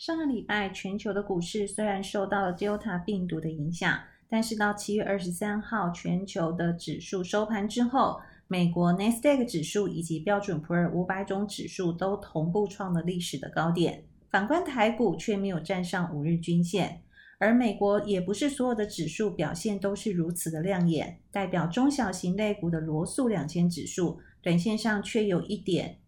[0.00, 8.18] 上个礼拜，全球的股市虽然受到了 Delta 病毒的影响，但是到七月二十三号，全球的指数收盘之后，
[8.48, 14.04] 美国 Nasdaq 指数以及标准普尔五百种指数都同步创了历史的高点。
[14.30, 17.02] 反观台股却没有站上五日均线，
[17.38, 21.20] 而美国也不是所有的指数表现都是如此的亮眼。
[21.30, 25.98] 代表中小型类股的罗素两千指数，短线上却有一点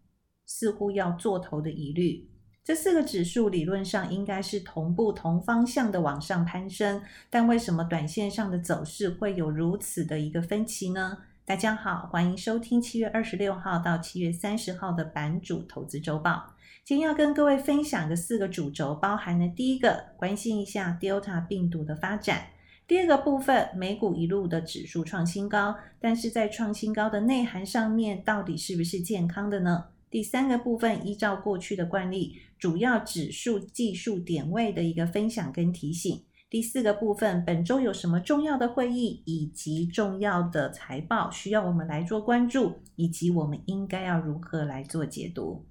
[0.47, 2.27] 似乎要做头的疑虑。
[2.63, 11.17] 这四个指数理论上应该是同步同方向的往上攀升，但为什么短线上的走势会有如此的一个分歧呢？
[11.43, 16.55] 大家好，欢迎收听七月二十六号到七月三十号的版主投资周报。
[16.85, 22.37] 今天要跟各位分享的四个主轴，包含了第一个，关心一下 Delta 病毒的发展；
[22.87, 29.87] 第二个部分，美股一路的指数创新高，但是在创新高的内涵上面，到底是不是健康的呢？
[30.13, 36.19] 第三个部分，依照过去的惯例，主要指数技术点位的一个分享跟提醒；
[36.51, 45.65] 第四个部分，本周有什么重要的会议以及重要的财报需要我们来做关注，以及我们应该要如何来做解读。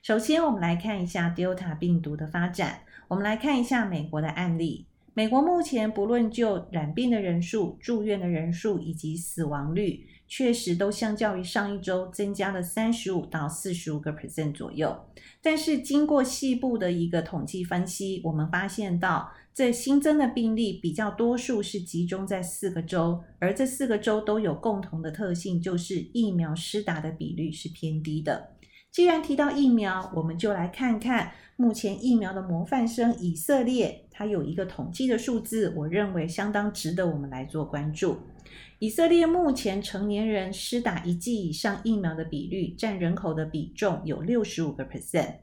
[0.00, 2.82] 首先，我们来看一下 Delta 病毒的发展。
[3.08, 4.86] 我们来看一下美国的案例。
[5.18, 14.96] 美国目前不论就染病的人数、住院的人数以及死亡率，确实都相较于上一周增加了三十五到四十五个 percent 左右。
[15.42, 28.50] 但是，经过细部的一个统计分析，我们发现到这新增的病例比较多数是集中在四个州，而这四个州都有共同的特性，就是疫苗施打的比率是偏低的。
[28.92, 38.16] 既然提到疫苗，我们就来看看目前疫苗的模范生以色列，它有一个统计的数字，我认为相当值得我们来做关注。
[38.80, 45.36] 以色列目前成年人施打一剂以上疫苗的比率占人口的比重有六十五个 percent，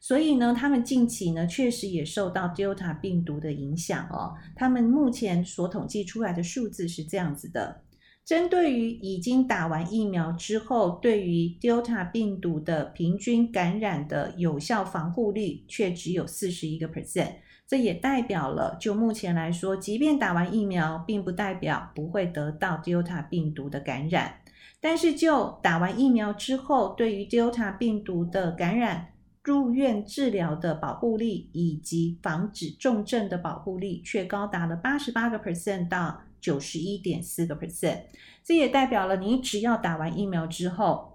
[0.00, 4.32] 所以呢，他们近期呢确实也受到 Delta 病毒的影响哦。
[4.56, 7.82] 他们目前所统计出来的数字是这样子的。
[8.24, 17.32] 针对于已经打完疫苗之后，对于 Delta 病毒的平均感染的有效防护率却只有四十一个 percent，
[17.72, 24.40] 这也代表了，就目前来说，即便打完疫苗，并不代表不会得到 Delta 病毒的感染。
[24.78, 36.20] 但是就打完疫苗之后，对于 Delta 病毒的感染、入院治疗的保护力以及防止重症的保护力，却高达了八十八个 percent 到。
[36.42, 38.00] 九十一点四个 percent，
[38.42, 41.11] 这也代表了你只要打完疫苗之后，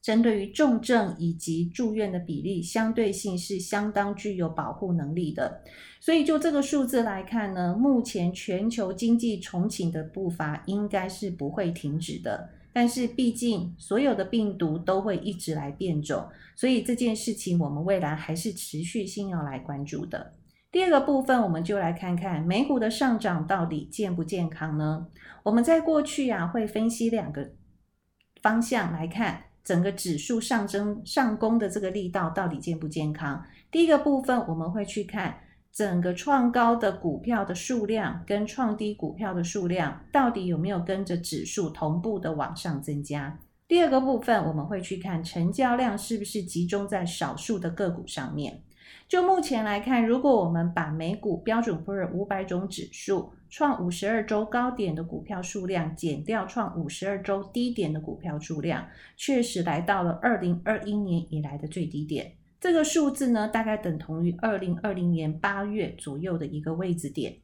[0.00, 5.62] 针对于重症以及住院的比例，相对性是相当具有保护能力的。
[6.00, 12.50] 所以就这个数字来看呢，目前全球经济重启的步伐应该是不会停止的。
[12.72, 20.34] 但是毕竟所有的病毒都会一直来变种，所以这件事情我们未来还是持续性要来关注的。
[20.70, 25.08] 第二个部分，我们就来看看美股的上涨到底健不健康呢？
[25.42, 27.50] 我们在过去、啊，会分析两个
[28.42, 33.44] 方向来看整个指数上升上攻的这个力道到底健不健康。
[33.70, 35.38] 第一个部分，我们会去看
[35.72, 43.38] 整个创高的股票的数量跟创低股票的数量到底有没有跟着指数同步的往上增加。
[43.68, 48.62] 第二个部分，我们会去看成交量是不是集中在少数的个股上面。
[49.08, 58.86] 就目前来看，如果我们把美股标准普尔五百种指数创五十二周高点的股票数量减掉创五十二周低点的股票数量，
[59.16, 62.32] 确实来到了二零二一年以来的最低点。
[62.60, 67.34] 这个数字呢，大概等同于二零二零年八月左右的一个位置点。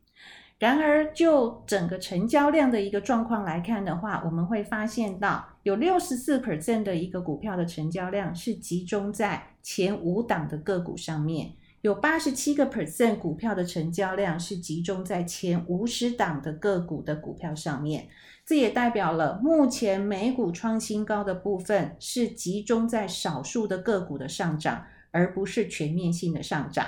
[0.58, 18.08] 然而，就整个成交量的一个状况来看的话，我们会发现到有六十四 percent 的一个股票的成交量是集中在前五档的个股上面，有八十七个 percent 股票的成交量是集中在前五十档的个股的股票上面。
[18.44, 26.86] 这也代表了目前美股创新高的部分是集中在少数的个股的上涨，而不是全面性的上涨。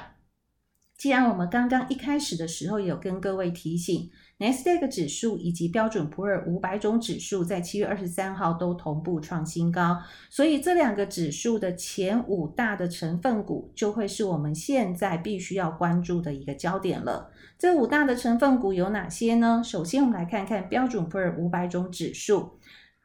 [0.97, 9.99] 既然我们刚刚一开始的时候有跟各位提醒，Nasdaq 指数以及标准普尔五百种指数在七月二十三号都同步创新高，
[10.31, 17.31] 所以这两个指数的前五大的成分股就会是我们现在必须要关注的一个焦点了。
[17.59, 19.61] 这五大的成分股有哪些呢？
[19.63, 22.59] 首先，我们来看看标准普尔五百种指数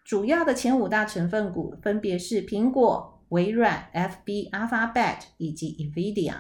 [0.06, 6.36] 主要的前五大成分股分别是苹果、微软、FB、Alphabet 以及 NVIDIA。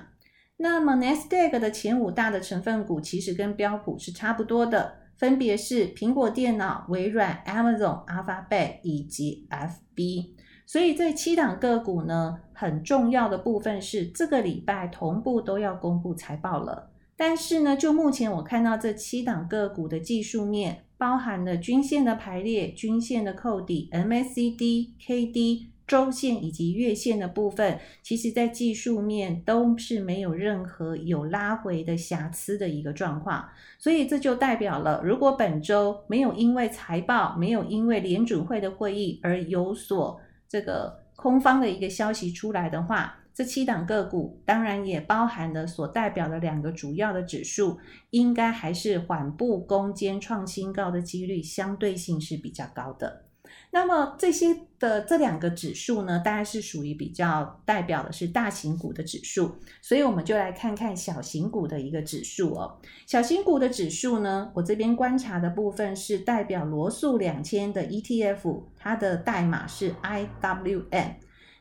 [0.63, 10.36] 那么 Nasdaq 的前五大的成分股其实跟标普是差不多的，分别是苹果电脑、微软、Amazon、Alphabet 以及 FB。
[10.68, 16.92] 所以这七档个股呢，很重要的部分是这个礼拜同步都要公布财报了。
[17.18, 33.49] 但是呢，就目前我看到这七档个股的技术面，包含了均线的排列、均线的扣底、MACD、KD、周线以及月线的部分，其实在技术面都是没有任何有拉回的瑕疵的一个状况。
[33.77, 40.17] 所以这就代表了，如果本周没有因为财报、没有因为联准会的会议而有所
[40.47, 47.77] 这个空方的一个消息出来的话，这七档个股当然也包含了所代表的两个主要的指数，
[48.11, 53.25] 应该还是缓步攻坚创新高的几率相对性是比较高的。
[53.73, 62.77] 那么这些的这两个指数呢，大概是属于比较代表的是大型股的指数，所以我们就来看看小型股的一个指数哦。
[63.07, 71.13] 小型股的指数呢，我这边观察的部分是代表罗素两千的 ETF，它的代码是 IWM。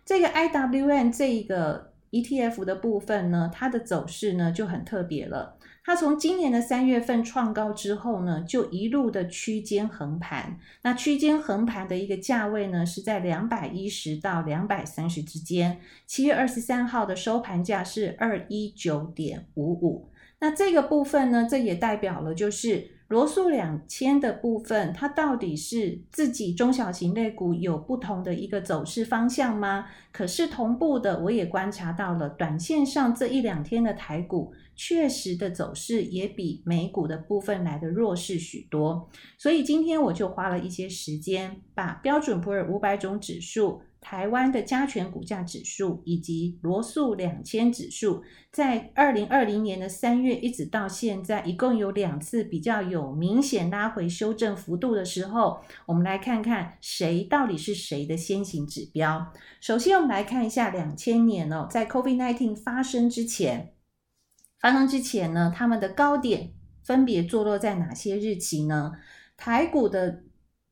[0.04, 5.56] 这个 IWM 这一个 ETF 的部分呢，它的走势呢就很特别了。
[5.84, 10.58] 它从今年的三月份创高之后呢，就一路的区间横盘。
[10.82, 15.80] 那区间横盘的一个价位呢，是在两百一十到两百三十之间。
[16.06, 20.08] 七月二十三号的收盘价是二一九点五五。
[20.38, 22.92] 那这个部分呢，这也代表了就是。
[23.10, 29.86] 罗素两千的部分，它到底是自己中小型类股有不同的一个走势方向吗？
[30.12, 39.10] 可是同步的，我也观察到了，短线上这一两天的台股确实的走势也比美股的部分来的弱势许多。
[39.36, 43.82] 所以今天我就花了一些时间，把标准普尔五百种指数。
[44.02, 59.30] 台湾的加权股价指数以及罗素两千指数，在二零二零年的三月一直到现在，一共有两次比较有明显拉回修正幅度的时候，我们来看看谁到底是谁的先行指标。
[59.60, 63.74] 首先，我们来看一下两千年哦，在 COVID-19 发生之前，
[64.60, 66.52] 发生之前呢，他们的高点
[66.84, 68.92] 分别坐落在哪些日期呢？
[69.36, 70.22] 台股的。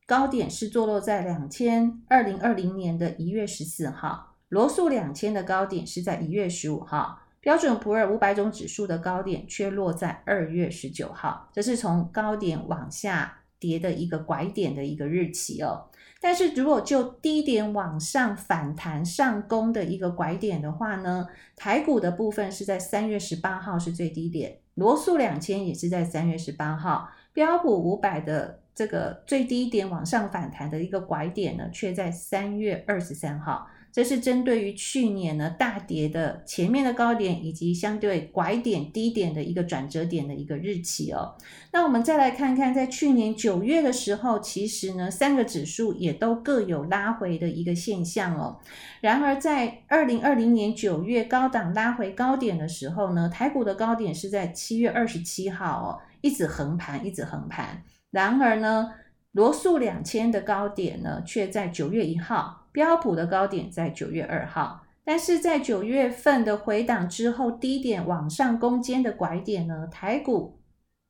[0.05, 15.89] 高点是坐落在两千二零二零年的一月十四号，罗素两千的高点是在一月十五号，标准普尔五百种指数的高点却落在二月十九号，这是从高点往下跌的一个拐点的一个日期哦。
[16.21, 28.61] 但是如果就低点往上反弹上攻的一个拐点的话呢，台股的部分是在三月十八号是最低点，罗素两千也是在三月十八号，标普五百的。
[28.75, 33.67] 这个最低点往上反弹的一个拐点呢，却在三月二十三号。
[33.91, 41.35] 这是针对于去年呢大跌的前面的高点以及相对拐点低点的一个转折点的一个日期哦。
[41.71, 48.59] 那我们再来看看，在去年九月的时候，其实呢三个指数也都各有拉回的一个现象哦。
[49.01, 55.87] 然而在二零二零年九月高档拉回高点的时候呢，台股的高点是在七月二十七号哦，
[56.21, 57.83] 一直横盘，一直横盘。
[58.11, 58.91] 然而呢，
[59.31, 64.85] 罗素两千的高点呢，却在九月一号；标普的高点在九月二号。
[65.03, 70.61] 但是在九月份的回档之后，低点往上攻坚的拐点呢，台股、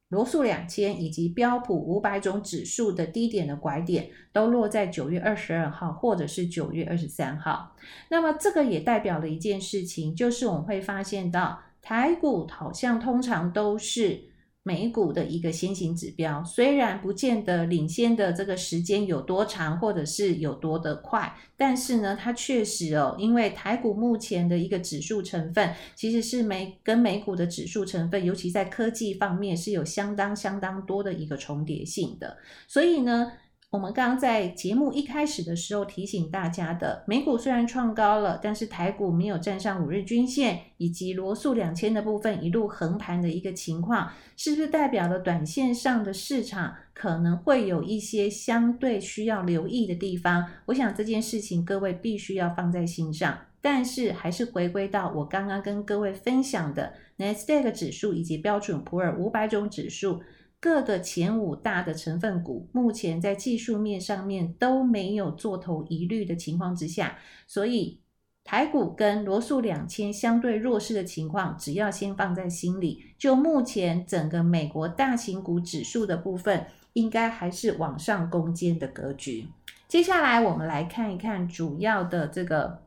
[0.10, 7.76] 罗素两千以及标普五百种指数的低点的拐点，都落在九月二十二号或者是九月二十三号。
[8.10, 14.29] 那么这个也代表了一件事情，就是我们会发现到台股好像通常都是。
[14.70, 33.32] 美股的一个先行指标，虽然不见得领先的这个时间有多长，或者是有多的快，但是呢，它确实哦，因为台股目前的一个指数成分，其实是美跟美股的指数成分，尤其在科技方面是有相当相当多的一个重叠性的，所以呢。
[33.72, 50.48] 我们刚刚在节目一开始的时候提醒大家的，美股虽然创高了，但是台股没有站上五日均线，以及罗素两千的部分一路横盘的一个情况，是不是代表了短线上的市场可能会有一些相对需要留意的地方？
[50.66, 60.24] 我想这件事情各位必须要放在心上，但是还是回归到我刚刚跟各位分享的纳斯达克指数以及标准普尔五百种指数。
[60.62, 68.00] 各个前五大的成分股，目前在技术面上面都没有做头疑虑的情况之下，所以
[68.44, 73.04] 台股跟罗素两千相对弱势的情况，只要先放在心里。
[73.18, 79.48] 就目前整个美国大型股指数的部分，应该还是往上攻坚的格局。
[79.88, 82.82] 接下来我们来看一看主要的这个。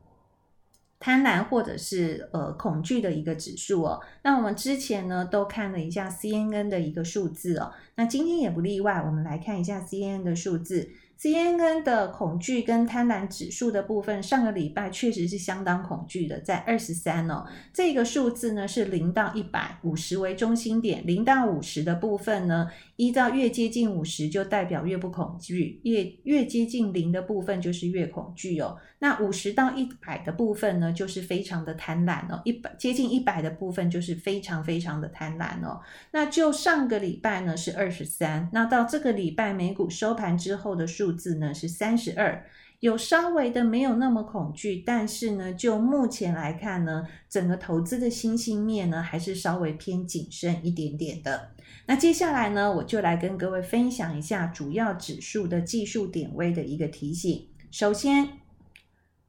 [1.03, 10.89] 贪婪或者是呃恐惧的一个指数哦，那我们之前呢都看了一下 CNN 的一个数字哦，那今天也不例外，我们来看一下 CNN 的数字。
[11.23, 17.45] CNN 的恐惧跟贪婪指数的部分，上个礼拜确实是相当恐惧的，在二十三哦。
[17.71, 28.75] 这个数字呢是零到一百五十为中心点，零到五十的部分呢，依照越接近五十就代表越不恐惧，越越接近零的部分就是越恐惧哦。
[28.99, 32.41] 那五十到一百的部分呢，就是非常的贪婪哦。
[32.43, 35.79] 一百接近一百的部分就是非常非常的贪婪哦。
[36.11, 42.45] 那就上个礼拜呢是二十三，那到这个礼拜美股收盘之后的数字呢是三十二，
[42.79, 51.51] 有稍微的没有那么恐惧，但是呢，就目前来看呢，整个投资的信心面呢还是稍微偏谨慎一点点的。
[51.85, 57.47] 那接下来呢，我就来跟各位分享一下主要指数的技术点位的一个提醒。
[57.71, 58.29] 首先，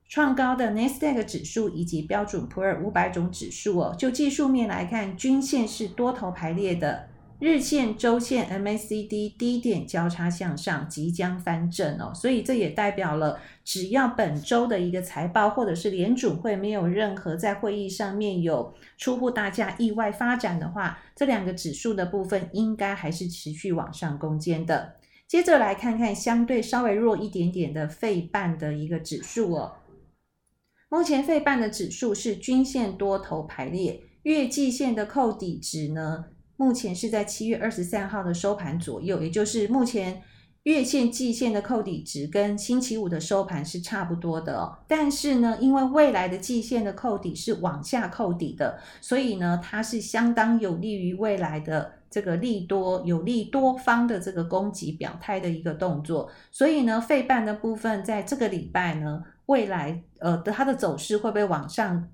[0.09, 7.09] 创高的纳斯达克指数以及标准普尔五百种指数哦，就技术面来看，均线是多头排列的。
[7.41, 24.95] 日线、周线 MACD 低点交叉向上，即将翻正哦，所以这也代表了，只要本周的一个财报或者是联储会没有任何在会议上面有出乎大家意外发展的话，这两个指数的部分应该还是持续往上攻坚的。
[25.27, 29.73] 接着来看看相对稍微弱一点点的费半的一个指数哦，
[30.89, 36.27] 目前费半的指数是均线多头排列，月季线的扣底值呢，
[36.57, 40.23] 目前是在七月二十三号的收盘左右，也就是目前
[40.63, 44.79] 月线、季线的扣底值跟星期五的收盘是差不多的。
[44.89, 56.31] 但是呢，因为未来的季线的扣底是往下扣底的，所以呢，它是相当有利于未来的这个利多、有利多方的这个攻击表态的一个动作。
[56.51, 62.09] 所以呢，费半的部分在这个礼拜呢，未来呃的它的走势会不会往上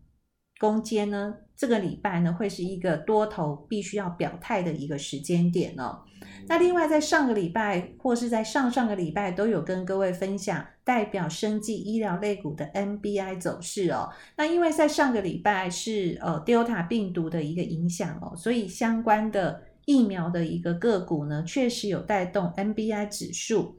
[0.60, 1.34] 攻坚呢？
[1.56, 6.02] 这个礼拜呢，会是一个多头必须要表态的一个时间点哦。
[6.46, 14.10] 那另外，在上个礼拜或是在上上个礼拜，都有跟各位分享代表生技医疗类股的 NBI 走势哦。
[14.36, 23.76] 那因为在上个礼拜是呃 Delta 病毒的一个影响哦，所以相关的疫苗的一个个股呢，确实有带动 NBI 指数。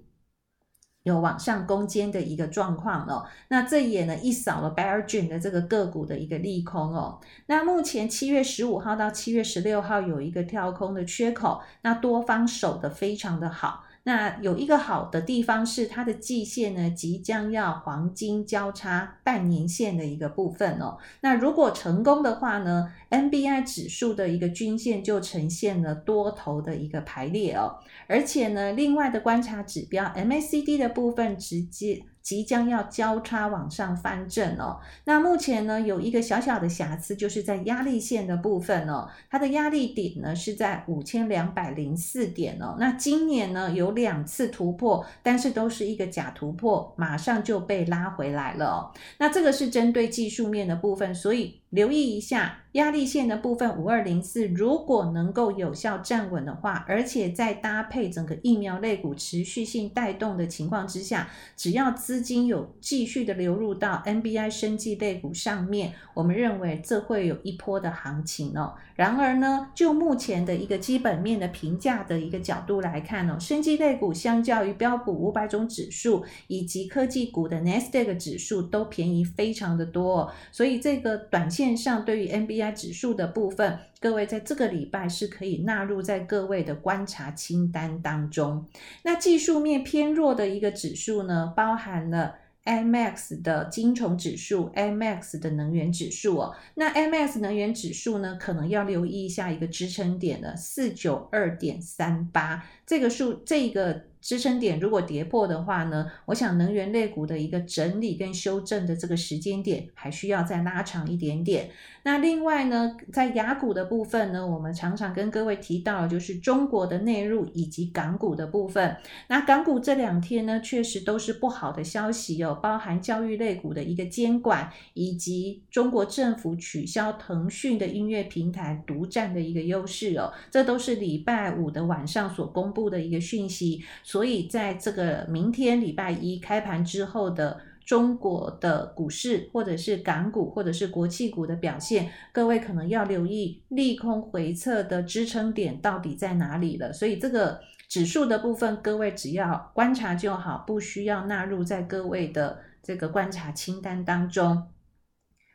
[1.04, 7.20] 有往上攻坚的一个状况哦，那这也呢一扫了 Biogen 的这个个股的一个利空哦。
[7.48, 13.86] 那目前七月十五号到七月十六号有一个跳空的缺口，那多方守得非常的好。
[14.04, 20.98] 那有一个好的地方是它的季线呢即将要黄金交叉半年线的一个部分哦。
[21.22, 27.76] 那如果成功的话呢，NBI 指数的一个均线就呈现了多头的一个排列哦，
[28.08, 32.02] 而且呢，另外的观察指标 MACD 的部分直接。
[32.22, 42.78] 即将要交叉往上翻正哦，那目前呢有一个小小的瑕疵，就是在压力线的部分哦，它的压力点呢是在五千两百零四点哦。
[42.80, 48.92] 那今年呢有两次突破，但是都是一个假突破，马上就被拉回来了哦。
[49.18, 51.61] 那这个是针对技术面的部分，所以。
[51.72, 68.76] 留意一下压力线的部分五二零四，如果能够有效站稳的话，而且在搭配整个疫苗类股持续性带动的情况之下，只要资金有继续的流入到 NBI 生技类股上面，我们认为这会有一波的行情哦。
[69.02, 81.52] 然而呢，就目前的一个基本面的评价的一个角度来看哦，生技类股相较于标普五百种指数以及科技股的 Nasdaq 指数都便宜非常的多哦，所以这个短。
[81.52, 88.66] 线上对于 NBI 指数的部分，各位在这个礼拜是可以纳入在各位的观察清单当中。
[89.04, 96.56] 那技术面偏弱的一个指数呢，包含了 AMX 的精虫指数、，MX 的能源指数哦。
[96.76, 104.11] 那 MX 能源指数呢，可能要留意一下一个支撑点的四九二点三八这个数，这个。
[104.22, 111.70] 支撑点如果跌破的话呢，我想能源类股的一个整理跟修正的这个时间点还需要再拉长一点点。
[112.04, 118.96] 那另外呢，在雅股的部分呢，我们常常跟各位提到就是中国的内陆以及港股的部分。
[119.28, 133.84] 那港股这两天呢，确实都是不好的消息哦，包含教育类股的一个监管，以及中国政府取消腾讯的音乐平台独占的一个优势哦，这都是礼拜五的晚上所公布的一个讯息。
[134.12, 146.92] 所以，在这个明天礼拜一开盘之后的中国的股市，或者是港股，或者是国企股的表现，各位可能要留意利空回测的支撑点到底在哪里了。
[146.92, 154.68] 所以，这个指数的部分，各位只要观察就好，不需要纳入在各位的这个观察清单当中。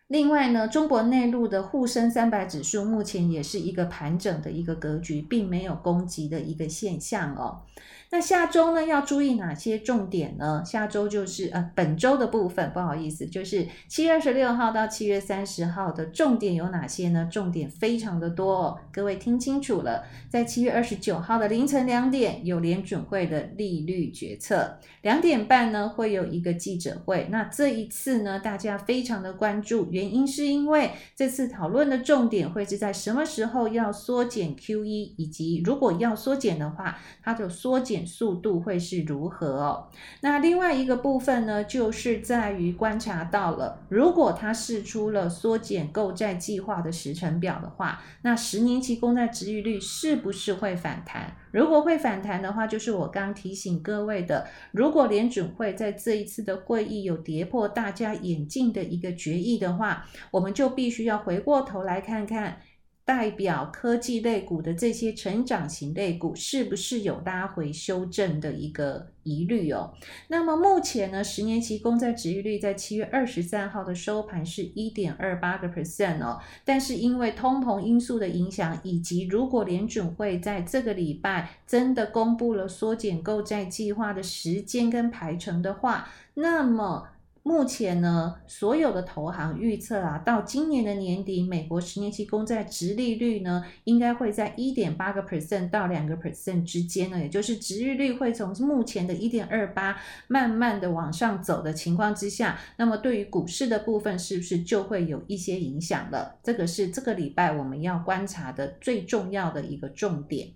[0.09, 7.63] 另外呢，中国内陆的沪深三百指数目前也是一个盘整的一个格局，并没有攻击的一个现象哦。
[8.09, 10.63] 那下周呢，要注意哪些重点呢？
[10.65, 17.29] 下周就是呃本周的部分，不好意思，就是七月二十六号到七月三十号的重点有哪些呢？
[17.29, 27.27] 重点非常的多哦，各位听清楚了，在七月二十九号的凌晨两点有联准会的利率决策，两点半呢会有一个记者会。
[27.33, 37.96] 那这一次呢，大家非常的关注，原因是因为这次讨论的重点会是在什么时候要缩减 QE，以及如果要缩减的话，它的缩减。
[38.05, 39.89] 速度会是如何哦？
[40.23, 51.37] 那另外一个部分呢，就是在于观察到了，如果它试出了缩减购债计划的时程表的话，那十年期公债殖利率是不是会反弹？
[51.53, 62.59] 如果会反弹的话，就是我刚提醒各位的，如果联准会在这一次的会议有跌破大家眼镜的一个决议的话，我们就必须要回过头来看看。
[63.07, 69.95] 代表科技类股的这些成长型类股，是不是有拉回修正的一个疑虑哦？
[70.27, 87.11] 那么目前呢，十年期公债殖利率在七月二十三号的收盘是一点二八个 percent 哦，但是因为通膨因素的影响，以及如果联准会在这个礼拜真的公布了缩减购债计划的时间跟排程的话，那么。
[87.47, 106.41] 目前呢，所有的投行预测啊，到今年的年底，美国十年期公债殖利率呢，应该会在一点八个 percent 到两个 percent 之间呢，也就是殖利率会从目前的一点二八慢慢的往上走的情况之下，那么对于股市的部分，是不是就会有一些影响了？
[106.43, 110.49] 这个是这个礼拜我们要观察的最重要的一个重点。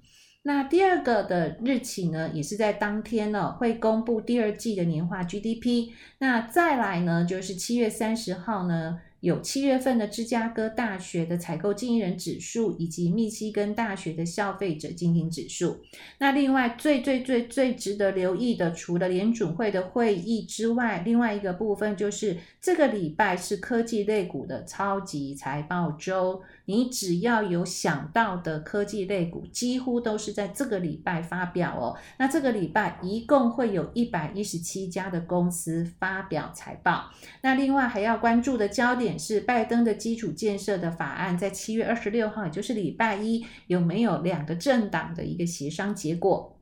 [0.42, 5.92] 那第二个的日期呢，也是在当天呢，会公布第二季的年化 GDP。
[6.18, 9.00] 那再来呢，就是七月三十号呢。
[9.20, 15.80] 有七月份的芝加哥大学的采购经营人指数，以及密西根大学的消费者经营指数。
[16.18, 26.40] 那另外最最最最值得留意的，除了联准会的会议之外，另外一个部分就是这个礼拜是科技类股的超级财报周。
[26.64, 31.98] 你只要有想到的科技类股，几乎都是在这个礼拜发表哦。
[32.16, 37.10] 那这个礼拜一共会有一百一十七家的公司发表财报。
[37.42, 39.09] 那另外还要关注的焦点。
[39.18, 46.56] 是拜登的基础建设的法案，在七月二十六号，也就是礼拜一，有没有两个政党的一个协商结果？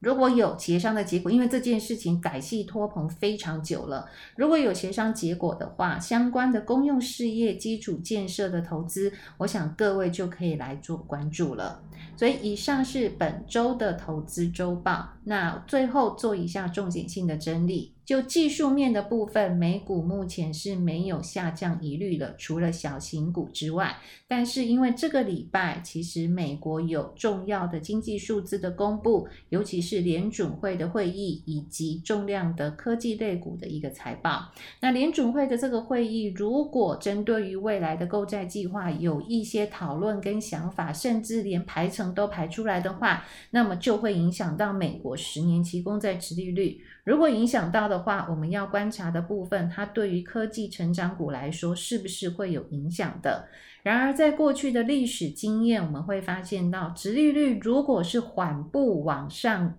[0.00, 11.82] 如果有协商的结果，因为这件事情改戏拖棚非常久了，如果有协商结果的话，相关的公用事业基础建设的投资，我想各位就可以来做关注了。
[12.16, 17.92] 所以以上是本周的投资周报，那最后做一下重点性的整理。
[18.04, 23.96] 就技术面的部分，美股目前是没有下降疑虑的，除了小型股之外。
[24.26, 34.50] 但是因为这个礼拜其实美国有重要的经济数字的公布，尤其是联准会的会议以及重量的科技类股的一个财报。
[34.80, 46.80] 那联准会的这个会议，如果针对于未来的购债计划有一些讨论跟想法，甚至连排程都排出来的话，那么就会影响到美国十年期公债殖利率。
[47.04, 53.48] 如果影响到的话，我们要观察的部分，它对于科技成长股来说是不是会有影响的？
[53.82, 59.74] 然而，在过去的历史经验，我们会发现到，殖利率如果是缓步往上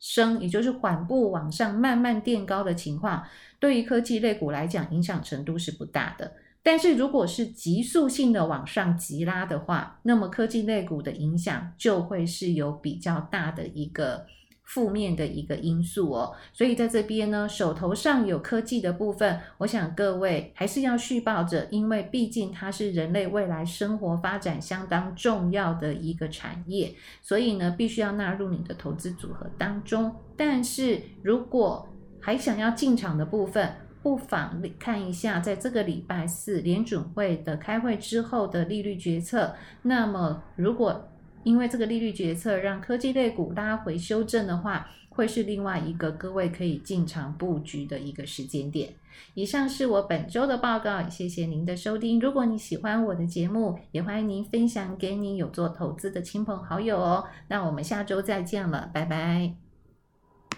[0.00, 3.22] 升，也就是缓步往上慢慢垫高的情况，
[3.60, 6.32] 对于科技类股来讲，影响程度是不大的。
[6.62, 14.26] 但是，如果是急速性的往上急拉的话，那么科技类股的影响就会是有比较大的一个。
[14.68, 30.14] 负面的一个因素哦，所以在这边呢，手头上有科技的部分，我想各位还是要续报着，因为毕竟它是人类未来生活发展相当重要的一个产业，所以呢，必须要纳入你的投资组合当中。
[30.36, 31.88] 但是如果
[32.20, 41.08] 还想要进场的部分，不妨看一下，在这个礼拜四联准会的开会之后的利率决策，那么如果
[41.44, 48.92] 因为这个利率决策让科技类股拉回修正的话，会是另外一个各位可以进场布局的一个时间点。
[49.34, 52.20] 以上是我本周的报告，谢谢您的收听。
[52.20, 57.24] 如果你喜欢我的节目，也欢迎您分享给你有做投资的亲朋好友哦。
[57.48, 59.67] 那我们下周再见了，拜拜。